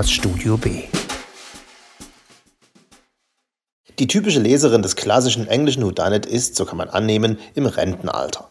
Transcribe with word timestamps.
das 0.00 0.10
Studio 0.10 0.56
B. 0.56 0.84
Die 3.98 4.06
typische 4.06 4.40
Leserin 4.40 4.80
des 4.80 4.96
klassischen 4.96 5.46
englischen 5.46 5.84
Whodunit 5.84 6.24
ist, 6.24 6.56
so 6.56 6.64
kann 6.64 6.78
man 6.78 6.88
annehmen, 6.88 7.38
im 7.54 7.66
Rentenalter. 7.66 8.48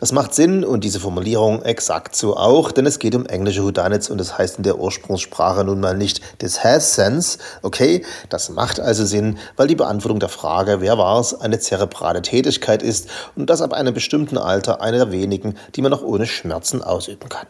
Das 0.00 0.12
macht 0.12 0.32
Sinn 0.32 0.64
und 0.64 0.84
diese 0.84 0.98
Formulierung 0.98 1.60
exakt 1.60 2.16
so 2.16 2.38
auch, 2.38 2.72
denn 2.72 2.86
es 2.86 2.98
geht 2.98 3.14
um 3.14 3.26
englische 3.26 3.62
Whodunits 3.62 4.08
und 4.08 4.16
das 4.16 4.38
heißt 4.38 4.56
in 4.56 4.62
der 4.62 4.78
Ursprungssprache 4.78 5.64
nun 5.64 5.80
mal 5.80 5.98
nicht 5.98 6.38
this 6.38 6.64
has 6.64 6.94
sense. 6.94 7.36
Okay, 7.60 8.02
das 8.30 8.48
macht 8.48 8.80
also 8.80 9.04
Sinn, 9.04 9.36
weil 9.56 9.66
die 9.66 9.74
Beantwortung 9.74 10.18
der 10.18 10.30
Frage, 10.30 10.80
wer 10.80 10.96
war 10.96 11.20
es, 11.20 11.38
eine 11.38 11.58
zerebrale 11.58 12.22
Tätigkeit 12.22 12.82
ist 12.82 13.10
und 13.34 13.50
das 13.50 13.60
ab 13.60 13.74
einem 13.74 13.92
bestimmten 13.92 14.38
Alter 14.38 14.80
eine 14.80 14.96
der 14.96 15.12
wenigen, 15.12 15.56
die 15.74 15.82
man 15.82 15.90
noch 15.90 16.02
ohne 16.02 16.24
Schmerzen 16.24 16.82
ausüben 16.82 17.28
kann. 17.28 17.46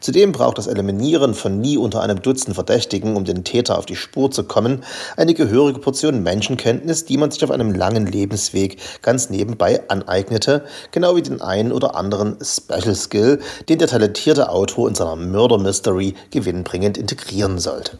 Zudem 0.00 0.32
braucht 0.32 0.58
das 0.58 0.66
Eliminieren 0.66 1.34
von 1.34 1.60
nie 1.60 1.76
unter 1.76 2.02
einem 2.02 2.22
Dutzend 2.22 2.54
Verdächtigen, 2.54 3.16
um 3.16 3.24
den 3.24 3.44
Täter 3.44 3.78
auf 3.78 3.86
die 3.86 3.96
Spur 3.96 4.30
zu 4.30 4.44
kommen, 4.44 4.84
eine 5.16 5.34
gehörige 5.34 5.80
Portion 5.80 6.22
Menschenkenntnis, 6.22 7.04
die 7.04 7.16
man 7.16 7.30
sich 7.30 7.44
auf 7.44 7.50
einem 7.50 7.74
langen 7.74 8.06
Lebensweg 8.06 8.78
ganz 9.02 9.30
nebenbei 9.30 9.82
aneignete, 9.88 10.64
genau 10.90 11.16
wie 11.16 11.22
den 11.22 11.40
einen 11.40 11.72
oder 11.72 11.94
anderen 11.94 12.36
Special 12.42 12.94
Skill, 12.94 13.40
den 13.68 13.78
der 13.78 13.88
talentierte 13.88 14.50
Autor 14.50 14.88
in 14.88 14.94
seiner 14.94 15.16
Murder 15.16 15.58
Mystery 15.58 16.14
gewinnbringend 16.30 16.98
integrieren 16.98 17.58
sollte. 17.58 17.98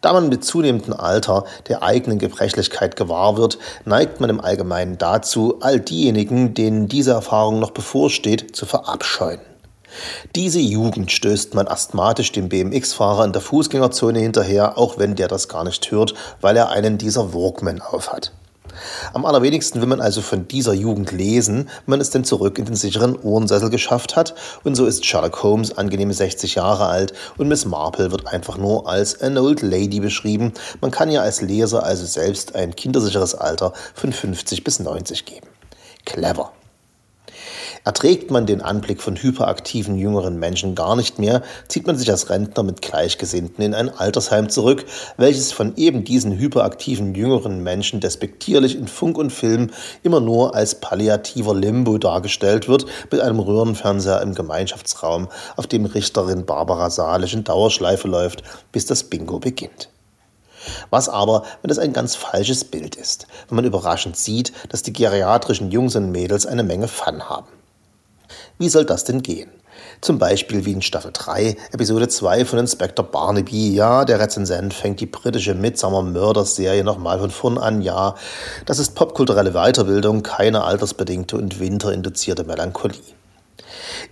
Da 0.00 0.14
man 0.14 0.28
mit 0.30 0.44
zunehmendem 0.44 0.94
Alter 0.94 1.44
der 1.68 1.82
eigenen 1.82 2.18
Gebrechlichkeit 2.18 2.96
gewahr 2.96 3.36
wird, 3.36 3.58
neigt 3.84 4.20
man 4.20 4.30
im 4.30 4.40
Allgemeinen 4.40 4.96
dazu, 4.96 5.58
all 5.60 5.78
diejenigen, 5.78 6.54
denen 6.54 6.88
diese 6.88 7.12
Erfahrung 7.12 7.60
noch 7.60 7.72
bevorsteht, 7.72 8.56
zu 8.56 8.64
verabscheuen. 8.64 9.40
Diese 10.34 10.60
Jugend 10.60 11.10
stößt 11.10 11.54
man 11.54 11.68
asthmatisch 11.68 12.32
dem 12.32 12.48
BMX-Fahrer 12.48 13.24
in 13.24 13.32
der 13.32 13.42
Fußgängerzone 13.42 14.20
hinterher, 14.20 14.78
auch 14.78 14.98
wenn 14.98 15.16
der 15.16 15.28
das 15.28 15.48
gar 15.48 15.64
nicht 15.64 15.90
hört, 15.90 16.14
weil 16.40 16.56
er 16.56 16.70
einen 16.70 16.98
dieser 16.98 17.34
Walkman 17.34 17.80
aufhat. 17.80 18.32
Am 19.12 19.24
allerwenigsten 19.24 19.80
will 19.80 19.88
man 19.88 20.00
also 20.00 20.22
von 20.22 20.48
dieser 20.48 20.72
Jugend 20.72 21.12
lesen, 21.12 21.68
man 21.86 22.00
es 22.00 22.10
denn 22.10 22.24
zurück 22.24 22.58
in 22.58 22.64
den 22.64 22.76
sicheren 22.76 23.16
Ohrensessel 23.16 23.70
geschafft 23.70 24.16
hat. 24.16 24.34
Und 24.64 24.74
so 24.74 24.86
ist 24.86 25.04
Sherlock 25.04 25.42
Holmes 25.42 25.76
angenehme 25.76 26.14
60 26.14 26.54
Jahre 26.56 26.86
alt 26.86 27.12
und 27.36 27.48
Miss 27.48 27.64
Marple 27.64 28.10
wird 28.10 28.26
einfach 28.26 28.56
nur 28.56 28.88
als 28.88 29.20
an 29.20 29.38
old 29.38 29.62
lady 29.62 30.00
beschrieben. 30.00 30.52
Man 30.80 30.90
kann 30.90 31.10
ja 31.10 31.22
als 31.22 31.40
Leser 31.40 31.82
also 31.82 32.06
selbst 32.06 32.54
ein 32.54 32.76
kindersicheres 32.76 33.34
Alter 33.34 33.72
von 33.94 34.12
50 34.12 34.64
bis 34.64 34.80
90 34.80 35.24
geben. 35.24 35.46
Clever. 36.04 36.52
Erträgt 37.82 38.30
man 38.30 38.44
den 38.44 38.60
Anblick 38.60 39.00
von 39.00 39.16
hyperaktiven 39.16 39.96
jüngeren 39.96 40.38
Menschen 40.38 40.74
gar 40.74 40.96
nicht 40.96 41.18
mehr, 41.18 41.42
zieht 41.66 41.86
man 41.86 41.96
sich 41.96 42.10
als 42.10 42.28
Rentner 42.28 42.62
mit 42.62 42.82
Gleichgesinnten 42.82 43.64
in 43.64 43.74
ein 43.74 43.88
Altersheim 43.88 44.50
zurück, 44.50 44.84
welches 45.16 45.52
von 45.52 45.74
eben 45.76 46.04
diesen 46.04 46.38
hyperaktiven 46.38 47.14
jüngeren 47.14 47.62
Menschen 47.62 48.00
despektierlich 48.00 48.76
in 48.76 48.86
Funk 48.86 49.16
und 49.16 49.32
Film 49.32 49.70
immer 50.02 50.20
nur 50.20 50.54
als 50.54 50.74
palliativer 50.74 51.54
Limbo 51.54 51.96
dargestellt 51.96 52.68
wird, 52.68 52.84
mit 53.10 53.20
einem 53.22 53.40
Röhrenfernseher 53.40 54.20
im 54.20 54.34
Gemeinschaftsraum, 54.34 55.28
auf 55.56 55.66
dem 55.66 55.86
Richterin 55.86 56.44
Barbara 56.44 56.90
Salisch 56.90 57.32
in 57.32 57.44
Dauerschleife 57.44 58.08
läuft, 58.08 58.42
bis 58.72 58.84
das 58.84 59.04
Bingo 59.04 59.38
beginnt. 59.38 59.88
Was 60.90 61.08
aber, 61.08 61.44
wenn 61.62 61.70
es 61.70 61.78
ein 61.78 61.94
ganz 61.94 62.14
falsches 62.14 62.64
Bild 62.64 62.96
ist, 62.96 63.26
wenn 63.48 63.56
man 63.56 63.64
überraschend 63.64 64.18
sieht, 64.18 64.52
dass 64.68 64.82
die 64.82 64.92
geriatrischen 64.92 65.70
Jungs 65.70 65.96
und 65.96 66.12
Mädels 66.12 66.44
eine 66.44 66.62
Menge 66.62 66.86
Fun 66.86 67.28
haben. 67.30 67.48
Wie 68.58 68.68
soll 68.68 68.84
das 68.84 69.04
denn 69.04 69.22
gehen? 69.22 69.50
Zum 70.00 70.18
Beispiel 70.18 70.64
wie 70.64 70.72
in 70.72 70.82
Staffel 70.82 71.10
3, 71.12 71.56
Episode 71.72 72.08
2 72.08 72.44
von 72.44 72.58
Inspector 72.58 73.04
Barnaby. 73.04 73.74
Ja, 73.74 74.04
der 74.04 74.18
Rezensent 74.18 74.74
fängt 74.74 75.00
die 75.00 75.06
britische 75.06 75.54
Midsummer 75.54 76.02
Murders 76.02 76.56
Serie 76.56 76.84
nochmal 76.84 77.18
von 77.18 77.30
vorn 77.30 77.58
an. 77.58 77.82
Ja, 77.82 78.14
das 78.66 78.78
ist 78.78 78.94
popkulturelle 78.94 79.52
Weiterbildung, 79.52 80.22
keine 80.22 80.64
altersbedingte 80.64 81.36
und 81.36 81.60
winterinduzierte 81.60 82.44
Melancholie. 82.44 83.19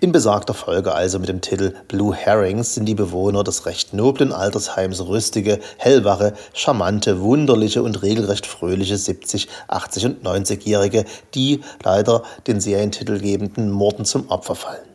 In 0.01 0.13
besagter 0.13 0.55
Folge 0.55 0.95
also 0.95 1.19
mit 1.19 1.29
dem 1.29 1.41
Titel 1.41 1.75
Blue 1.89 2.15
Herrings 2.15 2.75
sind 2.75 2.87
die 2.87 2.95
Bewohner 2.95 3.45
des 3.45 3.67
recht 3.67 3.95
noblen 3.95 4.33
Altersheims 4.33 5.07
rüstige, 5.07 5.59
hellwache, 5.77 6.35
charmante, 6.53 7.21
wunderliche 7.21 7.83
und 7.83 8.03
regelrecht 8.03 8.47
fröhliche 8.47 8.97
70, 8.97 9.49
80 9.69 10.07
und 10.07 10.25
90-Jährige, 10.25 11.05
die 11.35 11.61
leider 11.83 12.23
den 12.47 12.61
serientitelgebenden 12.61 13.71
Morden 13.71 14.05
zum 14.05 14.29
Opfer 14.31 14.55
fallen. 14.55 14.89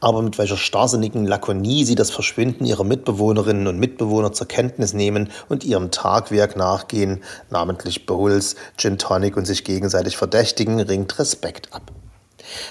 Aber 0.00 0.22
mit 0.22 0.38
welcher 0.38 0.56
starrsinnigen 0.56 1.26
Lakonie 1.26 1.84
sie 1.84 1.94
das 1.94 2.10
Verschwinden 2.10 2.64
ihrer 2.64 2.84
Mitbewohnerinnen 2.84 3.66
und 3.66 3.78
Mitbewohner 3.78 4.32
zur 4.32 4.46
Kenntnis 4.46 4.92
nehmen 4.92 5.30
und 5.48 5.64
ihrem 5.64 5.90
Tagwerk 5.90 6.56
nachgehen, 6.56 7.22
namentlich 7.50 8.06
Bowls, 8.06 8.56
Gin 8.76 8.98
Tonic 8.98 9.36
und 9.36 9.46
sich 9.46 9.64
gegenseitig 9.64 10.16
verdächtigen, 10.16 10.78
ringt 10.80 11.18
Respekt 11.18 11.72
ab. 11.72 11.90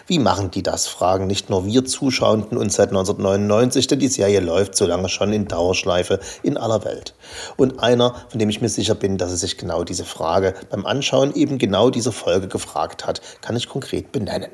Wie 0.08 0.20
machen 0.20 0.52
die 0.52 0.64
das, 0.64 0.88
fragen 0.88 1.28
nicht 1.28 1.50
nur 1.50 1.66
wir 1.66 1.86
Zuschauenden 1.86 2.58
uns 2.58 2.76
seit 2.76 2.90
1999, 2.90 3.88
denn 3.88 4.00
die 4.00 4.08
Serie 4.08 4.40
läuft 4.40 4.76
so 4.76 4.86
lange 4.86 5.10
schon 5.10 5.34
in 5.34 5.48
Dauerschleife 5.48 6.20
in 6.44 6.58
aller 6.58 6.84
Welt. 6.86 7.16
Und 7.58 7.80
einer, 7.80 8.16
von 8.30 8.40
dem 8.40 8.50
ich 8.50 8.62
mir 8.62 8.70
sicher 8.70 8.96
bin, 8.96 9.18
dass 9.18 9.32
er 9.32 9.38
sich 9.38 9.58
genau 9.58 9.84
diese 9.84 10.06
Frage 10.06 10.54
beim 10.70 10.86
Anschauen 10.86 11.34
eben 11.36 11.58
genau 11.58 11.90
dieser 11.90 12.12
Folge 12.12 12.48
gefragt 12.48 13.06
hat, 13.06 13.22
kann 13.42 13.56
ich 13.56 13.70
konkret 13.70 14.12
benennen. 14.12 14.52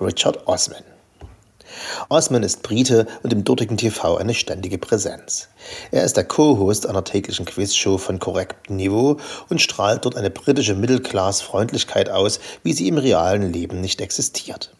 Richard 0.00 0.46
Osman. 0.46 0.93
Osman 2.08 2.42
ist 2.42 2.62
Brite 2.62 3.06
und 3.22 3.32
im 3.32 3.44
dortigen 3.44 3.76
TV 3.76 4.16
eine 4.16 4.34
ständige 4.34 4.78
Präsenz. 4.78 5.48
Er 5.90 6.04
ist 6.04 6.16
der 6.16 6.24
Co-Host 6.24 6.86
einer 6.86 7.04
täglichen 7.04 7.44
Quizshow 7.46 7.98
von 7.98 8.18
korrektem 8.18 8.76
Niveau 8.76 9.18
und 9.48 9.60
strahlt 9.60 10.04
dort 10.04 10.16
eine 10.16 10.30
britische 10.30 10.74
Mittelklass-Freundlichkeit 10.74 12.10
aus, 12.10 12.40
wie 12.62 12.72
sie 12.72 12.88
im 12.88 12.98
realen 12.98 13.52
Leben 13.52 13.80
nicht 13.80 14.00
existiert. 14.00 14.70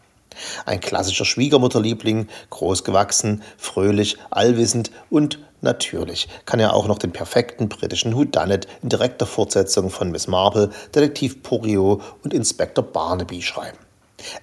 Ein 0.66 0.81
klassischer 0.81 1.25
Schwiegermutterliebling, 1.25 2.28
großgewachsen, 2.50 3.43
fröhlich, 3.56 4.16
allwissend 4.31 4.91
und 5.11 5.38
natürlich 5.61 6.28
kann 6.44 6.61
er 6.61 6.75
auch 6.75 6.88
noch 6.88 6.99
den 6.99 7.12
perfekten 7.12 7.69
britischen 7.69 8.15
Whodunit 8.15 8.66
in 8.82 8.88
direkter 8.88 9.26
Fortsetzung 9.26 9.91
von 9.91 10.11
Miss 10.11 10.26
Marple, 10.26 10.71
Detektiv 10.94 11.43
Porio 11.43 12.00
und 12.22 12.34
Inspektor 12.34 12.84
Barnaby 12.84 13.43
schreiben. 13.43 13.78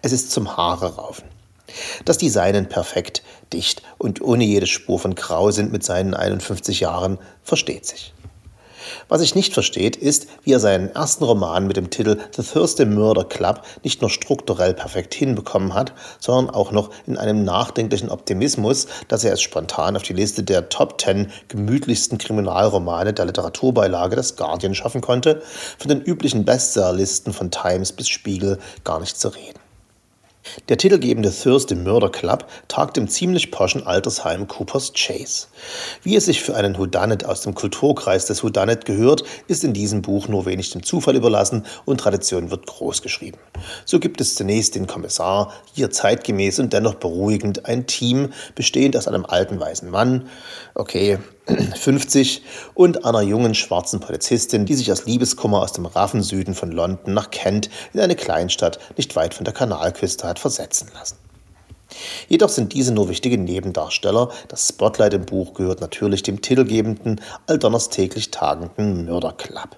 Es 0.01 0.11
ist 0.11 0.31
zum 0.31 0.55
Haare 0.55 0.95
raufen. 0.95 1.25
Dass 2.05 2.17
die 2.17 2.29
Seinen 2.29 2.67
perfekt, 2.69 3.23
dicht 3.53 3.81
und 3.97 4.21
ohne 4.21 4.43
jede 4.43 4.67
Spur 4.67 4.99
von 4.99 5.15
Grau 5.15 5.51
sind 5.51 5.71
mit 5.71 5.83
seinen 5.83 6.13
51 6.13 6.79
Jahren, 6.79 7.17
versteht 7.43 7.85
sich. 7.85 8.13
Was 9.09 9.21
sich 9.21 9.35
nicht 9.35 9.53
versteht, 9.53 9.95
ist, 9.95 10.27
wie 10.43 10.53
er 10.53 10.59
seinen 10.59 10.89
ersten 10.89 11.23
Roman 11.23 11.67
mit 11.67 11.77
dem 11.77 11.89
Titel 11.89 12.17
The 12.35 12.43
Thursday 12.43 12.85
Murder 12.85 13.23
Club 13.23 13.61
nicht 13.83 14.01
nur 14.01 14.09
strukturell 14.09 14.73
perfekt 14.73 15.13
hinbekommen 15.13 15.73
hat, 15.73 15.93
sondern 16.19 16.53
auch 16.53 16.71
noch 16.71 16.89
in 17.05 17.17
einem 17.17 17.43
nachdenklichen 17.43 18.09
Optimismus, 18.09 18.87
dass 19.07 19.23
er 19.23 19.33
es 19.33 19.41
spontan 19.41 19.95
auf 19.95 20.03
die 20.03 20.13
Liste 20.13 20.43
der 20.43 20.69
Top 20.69 20.99
10 21.01 21.31
gemütlichsten 21.47 22.17
Kriminalromane 22.17 23.13
der 23.13 23.25
Literaturbeilage 23.25 24.15
des 24.15 24.35
Guardian 24.35 24.75
schaffen 24.75 25.01
konnte, 25.01 25.41
von 25.77 25.89
den 25.89 26.01
üblichen 26.01 26.45
Bestsellerlisten 26.45 27.33
von 27.33 27.51
Times 27.51 27.91
bis 27.91 28.07
Spiegel 28.09 28.59
gar 28.83 28.99
nicht 28.99 29.19
zu 29.19 29.29
reden. 29.29 29.60
Der 30.69 30.77
titelgebende 30.77 31.31
Thursday 31.31 31.77
Murder 31.77 32.09
Club 32.09 32.47
tagt 32.67 32.97
im 32.97 33.07
ziemlich 33.07 33.51
poschen 33.51 33.85
Altersheim 33.85 34.47
Coopers 34.47 34.93
Chase. 34.93 35.47
Wie 36.03 36.15
es 36.15 36.25
sich 36.25 36.41
für 36.41 36.55
einen 36.55 36.77
Whodunit 36.77 37.25
aus 37.25 37.41
dem 37.41 37.53
Kulturkreis 37.53 38.25
des 38.25 38.43
Whodunit 38.43 38.85
gehört, 38.85 39.23
ist 39.47 39.63
in 39.63 39.73
diesem 39.73 40.01
Buch 40.01 40.27
nur 40.27 40.45
wenig 40.45 40.71
dem 40.71 40.83
Zufall 40.83 41.15
überlassen 41.15 41.65
und 41.85 41.99
Tradition 41.99 42.49
wird 42.49 42.65
groß 42.65 43.01
geschrieben. 43.01 43.37
So 43.85 43.99
gibt 43.99 44.19
es 44.19 44.35
zunächst 44.35 44.75
den 44.75 44.87
Kommissar, 44.87 45.53
hier 45.73 45.91
zeitgemäß 45.91 46.59
und 46.59 46.73
dennoch 46.73 46.95
beruhigend 46.95 47.65
ein 47.65 47.85
Team, 47.85 48.29
bestehend 48.55 48.97
aus 48.97 49.07
einem 49.07 49.25
alten 49.25 49.59
weißen 49.59 49.89
Mann, 49.89 50.27
okay, 50.73 51.19
50 51.47 52.43
und 52.73 53.05
einer 53.05 53.21
jungen 53.21 53.55
schwarzen 53.55 53.99
Polizistin, 53.99 54.65
die 54.65 54.75
sich 54.75 54.91
aus 54.91 55.05
Liebeskummer 55.05 55.61
aus 55.61 55.73
dem 55.73 55.85
raffen 55.85 56.21
Süden 56.21 56.53
von 56.53 56.71
London 56.71 57.13
nach 57.13 57.31
Kent 57.31 57.69
in 57.93 57.99
eine 57.99 58.15
Kleinstadt 58.15 58.79
nicht 58.97 59.15
weit 59.15 59.33
von 59.33 59.45
der 59.45 59.53
Kanalküste 59.53 60.27
hat 60.27 60.39
versetzen 60.39 60.89
lassen. 60.93 61.17
Jedoch 62.29 62.49
sind 62.49 62.73
diese 62.73 62.93
nur 62.93 63.09
wichtige 63.09 63.37
Nebendarsteller. 63.37 64.31
Das 64.47 64.69
Spotlight 64.69 65.13
im 65.13 65.25
Buch 65.25 65.53
gehört 65.53 65.81
natürlich 65.81 66.23
dem 66.23 66.41
titelgebenden, 66.41 67.19
alldonners 67.47 67.89
täglich 67.89 68.31
tagenden 68.31 69.05
Mörderclub. 69.05 69.77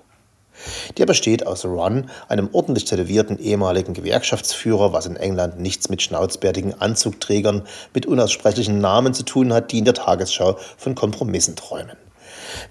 Der 0.97 1.05
besteht 1.05 1.47
aus 1.47 1.65
Ron, 1.65 2.09
einem 2.27 2.49
ordentlich 2.51 2.85
tätowierten 2.85 3.39
ehemaligen 3.39 3.93
Gewerkschaftsführer, 3.93 4.93
was 4.93 5.05
in 5.05 5.15
England 5.15 5.59
nichts 5.59 5.89
mit 5.89 6.01
schnauzbärtigen 6.01 6.79
Anzugträgern 6.79 7.63
mit 7.93 8.05
unaussprechlichen 8.05 8.79
Namen 8.79 9.13
zu 9.13 9.23
tun 9.23 9.53
hat, 9.53 9.71
die 9.71 9.79
in 9.79 9.85
der 9.85 9.93
Tagesschau 9.93 10.57
von 10.77 10.95
Kompromissen 10.95 11.55
träumen. 11.55 11.97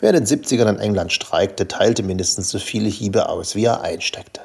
Wer 0.01 0.15
in 0.15 0.25
den 0.25 0.27
70ern 0.27 0.69
in 0.69 0.79
England 0.79 1.13
streikte, 1.13 1.69
teilte 1.69 2.03
mindestens 2.03 2.51
so 2.51 2.59
viele 2.59 2.89
Hiebe 2.89 3.29
aus, 3.29 3.55
wie 3.55 3.65
er 3.65 3.81
einsteckte. 3.81 4.41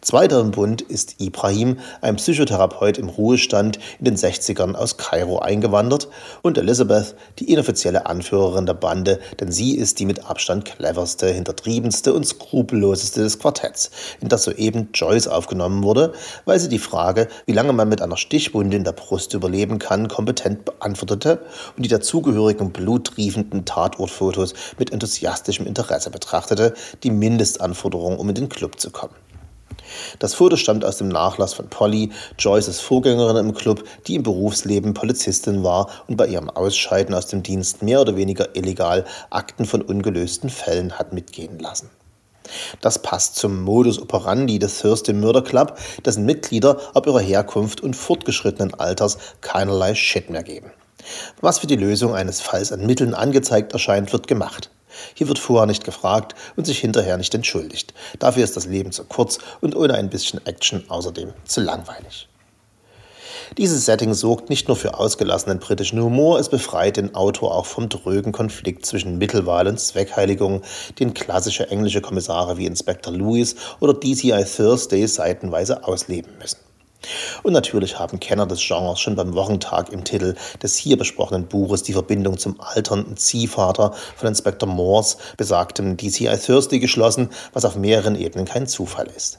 Zweiter 0.00 0.40
im 0.40 0.50
Bund 0.50 0.82
ist 0.82 1.20
Ibrahim, 1.20 1.78
ein 2.00 2.16
Psychotherapeut 2.16 2.98
im 2.98 3.08
Ruhestand 3.08 3.78
in 3.98 4.04
den 4.04 4.16
60ern 4.16 4.74
aus 4.74 4.96
Kairo 4.96 5.38
eingewandert, 5.38 6.08
und 6.42 6.58
Elizabeth, 6.58 7.14
die 7.38 7.52
inoffizielle 7.52 8.06
Anführerin 8.06 8.66
der 8.66 8.74
Bande, 8.74 9.20
denn 9.40 9.50
sie 9.50 9.76
ist 9.76 9.98
die 9.98 10.06
mit 10.06 10.28
Abstand 10.28 10.64
cleverste, 10.64 11.28
hintertriebenste 11.28 12.12
und 12.12 12.26
skrupelloseste 12.26 13.22
des 13.22 13.38
Quartetts, 13.38 13.90
in 14.20 14.28
das 14.28 14.44
soeben 14.44 14.90
Joyce 14.92 15.28
aufgenommen 15.28 15.82
wurde, 15.82 16.12
weil 16.44 16.58
sie 16.58 16.68
die 16.68 16.78
Frage, 16.78 17.28
wie 17.46 17.52
lange 17.52 17.72
man 17.72 17.88
mit 17.88 18.02
einer 18.02 18.16
Stichwunde 18.16 18.76
in 18.76 18.84
der 18.84 18.92
Brust 18.92 19.34
überleben 19.34 19.78
kann, 19.78 20.08
kompetent 20.08 20.64
beantwortete 20.64 21.40
und 21.76 21.84
die 21.84 21.88
dazugehörigen 21.88 22.70
bluttriefenden 22.70 23.64
Tatortfotos 23.64 24.54
mit 24.78 24.92
enthusiastischem 24.92 25.66
Interesse 25.66 26.10
betrachtete, 26.10 26.74
die 27.02 27.10
Mindestanforderung, 27.10 28.18
um 28.18 28.28
in 28.28 28.34
den 28.34 28.48
Club 28.48 28.80
zu 28.80 28.90
kommen. 28.90 29.14
Das 30.18 30.34
Foto 30.34 30.56
stammt 30.56 30.84
aus 30.84 30.98
dem 30.98 31.08
Nachlass 31.08 31.54
von 31.54 31.68
Polly, 31.68 32.10
Joyces 32.38 32.80
Vorgängerin 32.80 33.36
im 33.36 33.54
Club, 33.54 33.84
die 34.06 34.16
im 34.16 34.22
Berufsleben 34.22 34.94
Polizistin 34.94 35.62
war 35.62 35.88
und 36.06 36.16
bei 36.16 36.26
ihrem 36.26 36.50
Ausscheiden 36.50 37.14
aus 37.14 37.26
dem 37.26 37.42
Dienst 37.42 37.82
mehr 37.82 38.00
oder 38.00 38.16
weniger 38.16 38.54
illegal 38.56 39.04
Akten 39.30 39.64
von 39.64 39.82
ungelösten 39.82 40.50
Fällen 40.50 40.98
hat 40.98 41.12
mitgehen 41.12 41.58
lassen. 41.58 41.90
Das 42.80 43.00
passt 43.00 43.36
zum 43.36 43.62
Modus 43.62 44.00
operandi 44.00 44.58
des 44.58 44.80
Thursday 44.80 45.14
Murder 45.14 45.42
Club, 45.42 45.78
dessen 46.04 46.26
Mitglieder 46.26 46.78
ob 46.94 47.06
ihrer 47.06 47.20
Herkunft 47.20 47.80
und 47.80 47.94
fortgeschrittenen 47.94 48.74
Alters 48.74 49.18
keinerlei 49.40 49.94
Shit 49.94 50.30
mehr 50.30 50.42
geben. 50.42 50.70
Was 51.40 51.58
für 51.58 51.66
die 51.66 51.76
Lösung 51.76 52.14
eines 52.14 52.40
Falls 52.40 52.72
an 52.72 52.86
Mitteln 52.86 53.14
angezeigt 53.14 53.72
erscheint, 53.72 54.12
wird 54.12 54.26
gemacht. 54.26 54.70
Hier 55.14 55.28
wird 55.28 55.38
vorher 55.38 55.66
nicht 55.66 55.84
gefragt 55.84 56.34
und 56.56 56.66
sich 56.66 56.78
hinterher 56.78 57.16
nicht 57.16 57.34
entschuldigt. 57.34 57.94
Dafür 58.18 58.44
ist 58.44 58.56
das 58.56 58.66
Leben 58.66 58.92
zu 58.92 59.04
kurz 59.04 59.38
und 59.60 59.76
ohne 59.76 59.94
ein 59.94 60.10
bisschen 60.10 60.44
Action 60.46 60.84
außerdem 60.88 61.32
zu 61.44 61.60
langweilig. 61.60 62.28
Dieses 63.58 63.84
Setting 63.84 64.14
sorgt 64.14 64.50
nicht 64.50 64.68
nur 64.68 64.76
für 64.76 64.98
ausgelassenen 64.98 65.58
britischen 65.58 66.02
Humor, 66.02 66.40
es 66.40 66.48
befreit 66.48 66.96
den 66.96 67.14
Autor 67.14 67.54
auch 67.54 67.66
vom 67.66 67.88
drögen 67.88 68.32
Konflikt 68.32 68.84
zwischen 68.86 69.18
Mittelwahl 69.18 69.68
und 69.68 69.78
Zweckheiligung, 69.78 70.62
den 70.98 71.14
klassische 71.14 71.68
englische 71.68 72.00
Kommissare 72.00 72.56
wie 72.56 72.66
Inspector 72.66 73.12
Lewis 73.12 73.54
oder 73.80 73.94
DCI 73.94 74.44
Thursday 74.44 75.06
seitenweise 75.06 75.84
ausleben 75.84 76.32
müssen. 76.38 76.63
Und 77.42 77.52
natürlich 77.52 77.98
haben 77.98 78.20
Kenner 78.20 78.46
des 78.46 78.60
Genres 78.60 79.00
schon 79.00 79.16
beim 79.16 79.34
Wochentag 79.34 79.92
im 79.92 80.04
Titel 80.04 80.34
des 80.62 80.76
hier 80.76 80.96
besprochenen 80.96 81.46
Buches 81.46 81.82
die 81.82 81.92
Verbindung 81.92 82.38
zum 82.38 82.60
alternden 82.60 83.16
Ziehvater 83.16 83.92
von 84.16 84.28
Inspector 84.28 84.68
Morse, 84.68 85.16
besagtem 85.36 85.96
DCI 85.96 86.36
Thursday, 86.36 86.78
geschlossen, 86.78 87.30
was 87.52 87.64
auf 87.64 87.76
mehreren 87.76 88.16
Ebenen 88.16 88.46
kein 88.46 88.66
Zufall 88.66 89.06
ist. 89.14 89.38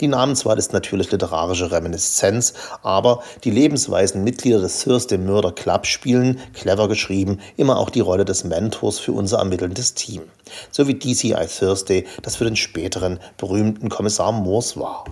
Die 0.00 0.08
Namenswahl 0.08 0.58
ist 0.58 0.72
natürlich 0.72 1.10
literarische 1.10 1.70
Reminiszenz, 1.70 2.54
aber 2.82 3.22
die 3.44 3.50
lebensweisen 3.50 4.24
Mitglieder 4.24 4.60
des 4.60 4.82
Thursday 4.82 5.18
Murder 5.18 5.52
Club 5.52 5.86
spielen, 5.86 6.40
clever 6.54 6.88
geschrieben, 6.88 7.38
immer 7.56 7.78
auch 7.78 7.90
die 7.90 8.00
Rolle 8.00 8.24
des 8.24 8.44
Mentors 8.44 8.98
für 8.98 9.12
unser 9.12 9.38
ermittelndes 9.38 9.94
Team. 9.94 10.22
So 10.70 10.86
wie 10.88 10.94
DCI 10.94 11.46
Thursday 11.46 12.06
das 12.22 12.36
für 12.36 12.44
den 12.44 12.56
späteren 12.56 13.20
berühmten 13.36 13.88
Kommissar 13.88 14.32
Morse 14.32 14.78
war. 14.78 15.04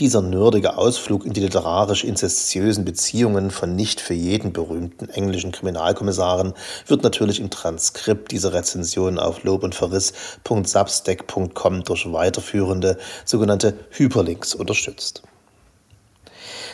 Dieser 0.00 0.22
nerdige 0.22 0.76
Ausflug 0.76 1.24
in 1.24 1.32
die 1.32 1.40
literarisch 1.40 2.02
inzestiösen 2.04 2.84
Beziehungen 2.84 3.50
von 3.50 3.74
nicht 3.76 4.00
für 4.00 4.14
jeden 4.14 4.52
berühmten 4.52 5.08
englischen 5.08 5.52
Kriminalkommissaren 5.52 6.54
wird 6.86 7.02
natürlich 7.02 7.40
im 7.40 7.50
Transkript 7.50 8.32
dieser 8.32 8.52
Rezension 8.52 9.18
auf 9.18 9.44
lob 9.44 9.62
und 9.62 9.74
verriss.substack.com 9.74 11.84
durch 11.84 12.12
weiterführende 12.12 12.98
sogenannte 13.24 13.74
Hyperlinks 13.90 14.54
unterstützt. 14.54 15.22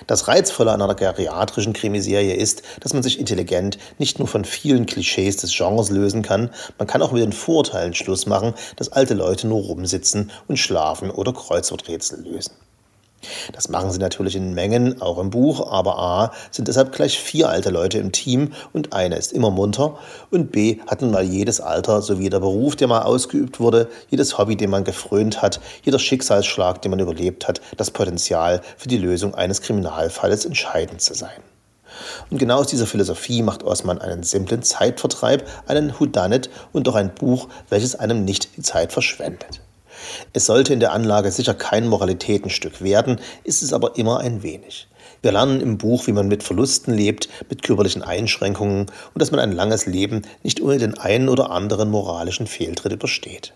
Das 0.06 0.28
Reizvolle 0.28 0.72
an 0.72 0.82
einer 0.82 0.94
geriatrischen 0.94 1.72
Krimiserie 1.72 2.34
ist, 2.34 2.62
dass 2.80 2.94
man 2.94 3.02
sich 3.02 3.18
intelligent 3.18 3.78
nicht 3.98 4.18
nur 4.18 4.28
von 4.28 4.44
vielen 4.44 4.86
Klischees 4.86 5.36
des 5.36 5.56
Genres 5.56 5.90
lösen 5.90 6.22
kann, 6.22 6.50
man 6.78 6.88
kann 6.88 7.02
auch 7.02 7.12
mit 7.12 7.22
den 7.22 7.32
Vorurteilen 7.32 7.94
Schluss 7.94 8.26
machen, 8.26 8.54
dass 8.76 8.90
alte 8.90 9.14
Leute 9.14 9.46
nur 9.46 9.62
rumsitzen 9.62 10.30
und 10.48 10.58
schlafen 10.58 11.10
oder 11.10 11.32
Kreuzworträtsel 11.32 12.22
lösen. 12.22 12.52
Das 13.52 13.68
machen 13.68 13.90
sie 13.90 13.98
natürlich 13.98 14.34
in 14.34 14.54
Mengen, 14.54 15.02
auch 15.02 15.18
im 15.18 15.30
Buch, 15.30 15.70
aber 15.70 15.98
A 15.98 16.32
sind 16.50 16.68
deshalb 16.68 16.92
gleich 16.92 17.18
vier 17.18 17.48
alte 17.48 17.70
Leute 17.70 17.98
im 17.98 18.12
Team 18.12 18.52
und 18.72 18.92
einer 18.92 19.16
ist 19.16 19.32
immer 19.32 19.50
munter 19.50 19.98
und 20.30 20.52
B 20.52 20.78
hat 20.86 21.02
nun 21.02 21.10
mal 21.10 21.22
jedes 21.22 21.60
Alter 21.60 22.00
sowie 22.00 22.30
der 22.30 22.40
Beruf, 22.40 22.76
der 22.76 22.88
mal 22.88 23.02
ausgeübt 23.02 23.60
wurde, 23.60 23.88
jedes 24.08 24.38
Hobby, 24.38 24.56
dem 24.56 24.70
man 24.70 24.84
gefrönt 24.84 25.42
hat, 25.42 25.60
jeder 25.84 25.98
Schicksalsschlag, 25.98 26.80
den 26.80 26.90
man 26.90 27.00
überlebt 27.00 27.46
hat, 27.46 27.60
das 27.76 27.90
Potenzial 27.90 28.62
für 28.78 28.88
die 28.88 28.98
Lösung 28.98 29.34
eines 29.34 29.60
Kriminalfalles 29.60 30.46
entscheidend 30.46 31.02
zu 31.02 31.14
sein. 31.14 31.42
Und 32.30 32.38
genau 32.38 32.60
aus 32.60 32.68
dieser 32.68 32.86
Philosophie 32.86 33.42
macht 33.42 33.64
Osman 33.64 34.00
einen 34.00 34.22
simplen 34.22 34.62
Zeitvertreib, 34.62 35.46
einen 35.66 35.92
Whodunit 35.98 36.48
und 36.72 36.86
doch 36.86 36.94
ein 36.94 37.14
Buch, 37.14 37.48
welches 37.68 37.96
einem 37.96 38.24
nicht 38.24 38.56
die 38.56 38.62
Zeit 38.62 38.92
verschwendet. 38.92 39.60
Es 40.32 40.46
sollte 40.46 40.72
in 40.72 40.80
der 40.80 40.92
Anlage 40.92 41.30
sicher 41.30 41.54
kein 41.54 41.88
Moralitätenstück 41.88 42.82
werden, 42.82 43.20
ist 43.44 43.62
es 43.62 43.72
aber 43.72 43.96
immer 43.96 44.20
ein 44.20 44.42
wenig. 44.42 44.88
Wir 45.22 45.32
lernen 45.32 45.60
im 45.60 45.76
Buch, 45.76 46.06
wie 46.06 46.12
man 46.12 46.28
mit 46.28 46.42
Verlusten 46.42 46.94
lebt, 46.94 47.28
mit 47.50 47.62
körperlichen 47.62 48.02
Einschränkungen 48.02 48.86
und 48.86 49.18
dass 49.20 49.30
man 49.30 49.40
ein 49.40 49.52
langes 49.52 49.86
Leben 49.86 50.22
nicht 50.42 50.60
ohne 50.62 50.78
den 50.78 50.98
einen 50.98 51.28
oder 51.28 51.50
anderen 51.50 51.90
moralischen 51.90 52.46
Fehltritt 52.46 52.92
übersteht. 52.92 53.52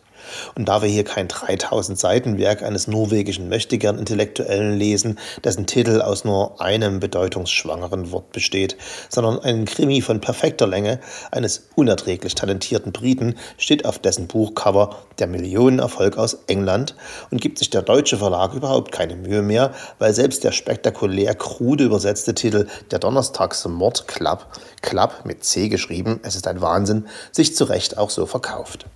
Und 0.55 0.69
da 0.69 0.83
wir 0.83 0.89
hier 0.89 1.05
kein 1.05 1.29
3000 1.29 1.99
Seiten 1.99 2.39
Werk 2.39 2.63
eines 2.63 2.87
norwegischen 2.87 3.49
Möchtegern-Intellektuellen 3.49 4.77
lesen, 4.77 5.19
dessen 5.43 5.67
Titel 5.67 6.01
aus 6.01 6.25
nur 6.25 6.61
einem 6.61 7.01
bedeutungsschwangeren 7.01 8.11
Wort 8.11 8.33
besteht, 8.33 8.77
sondern 9.09 9.39
einen 9.41 9.65
Krimi 9.65 10.01
von 10.01 10.21
perfekter 10.21 10.67
Länge 10.67 11.01
eines 11.31 11.69
unerträglich 11.75 12.35
talentierten 12.35 12.93
Briten, 12.93 13.37
steht 13.59 13.85
auf 13.85 13.99
dessen 13.99 14.27
Buchcover 14.27 14.97
der 15.19 15.27
Millionenerfolg 15.27 16.19
aus 16.19 16.39
England 16.47 16.95
und 17.31 17.41
gibt 17.41 17.59
sich 17.59 17.71
der 17.71 17.83
deutsche 17.83 18.19
Verlag 18.19 18.55
überhaupt 18.55 18.93
keine 18.93 19.17
Mühe 19.17 19.43
mehr, 19.43 19.73
weil 19.99 20.13
selbst 20.13 20.45
der 20.45 20.53
spektakulär 20.53 21.35
krude 21.35 21.85
übersetzte 21.85 22.35
Titel 22.35 22.67
Der 22.91 22.99
Donnerstagsmord 22.99 24.09
Club, 24.09 24.47
Club 24.83 25.23
mit 25.25 25.45
C 25.45 25.69
geschrieben, 25.69 26.21
es 26.23 26.37
ist 26.37 26.47
ein 26.47 26.61
Wahnsinn, 26.61 27.07
sich 27.33 27.55
zu 27.55 27.65
Recht 27.65 27.99
auch 27.99 28.11
so 28.11 28.27
verkauft. 28.27 28.87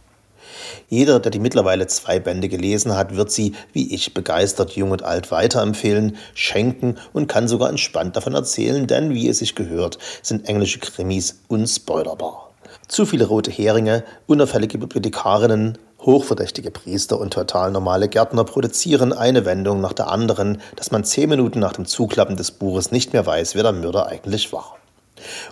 Jeder, 0.89 1.21
der 1.21 1.31
die 1.31 1.39
mittlerweile 1.39 1.87
zwei 1.87 2.19
Bände 2.19 2.49
gelesen 2.49 2.97
hat, 2.97 3.17
wird 3.17 3.31
sie, 3.31 3.55
wie 3.73 3.95
ich, 3.95 4.15
begeistert 4.15 4.73
jung 4.73 4.91
und 4.91 5.03
alt 5.03 5.31
weiterempfehlen, 5.31 6.17
schenken 6.35 6.97
und 7.13 7.27
kann 7.27 7.49
sogar 7.49 7.69
entspannt 7.71 8.17
davon 8.17 8.35
erzählen, 8.35 8.87
denn 8.87 9.11
wie 9.11 9.29
es 9.29 9.39
sich 9.39 9.55
gehört, 9.55 9.99
sind 10.23 10.49
englische 10.49 10.79
Krimis 10.79 11.43
unspoilerbar. 11.49 12.51
Zu 12.89 13.05
viele 13.05 13.27
rote 13.27 13.51
Heringe, 13.51 14.05
unauffällige 14.27 14.79
Bibliothekarinnen, 14.79 15.79
hochverdächtige 16.01 16.71
Priester 16.71 17.21
und 17.21 17.35
total 17.35 17.71
normale 17.71 18.09
Gärtner 18.09 18.45
produzieren 18.45 19.13
eine 19.13 19.45
Wendung 19.45 19.81
nach 19.81 19.93
der 19.93 20.09
anderen, 20.09 20.63
dass 20.77 20.91
man 20.91 21.05
zehn 21.05 21.29
Minuten 21.29 21.59
nach 21.59 21.75
dem 21.75 21.87
Zuklappen 21.87 22.37
des 22.37 22.53
Buches 22.53 22.91
nicht 22.91 23.13
mehr 23.13 23.27
weiß, 23.27 23.55
wer 23.55 23.63
der 23.63 23.73
Mörder 23.73 24.07
eigentlich 24.07 24.53
war. 24.53 24.78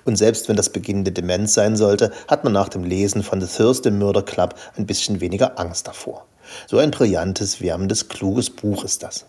Und 0.04 0.16
selbst 0.16 0.49
wenn 0.49 0.56
das 0.56 0.71
beginnende 0.71 1.12
Demenz 1.12 1.54
sein 1.54 1.76
sollte, 1.76 2.12
hat 2.28 2.45
man 2.45 2.52
nach 2.52 2.68
dem 2.68 2.85
Lesen 2.85 3.23
von 3.23 3.40
The 3.40 3.47
Thursday 3.47 3.90
Murder 3.90 4.23
Club 4.23 4.54
ein 4.76 4.87
bisschen 4.87 5.21
weniger 5.21 5.59
Angst 5.59 5.87
davor. 5.87 6.26
So 6.66 6.78
ein 6.78 6.90
brillantes, 6.90 7.61
wärmendes, 7.61 8.09
kluges 8.09 8.50
Buch 8.50 8.85
ist 8.85 9.02
das. 9.02 9.26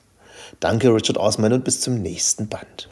Danke, 0.60 0.94
Richard 0.94 1.18
Osman, 1.18 1.54
und 1.54 1.63
bis 1.63 1.82
zum 1.82 2.01
nächsten 2.01 2.48
Band. 2.48 2.89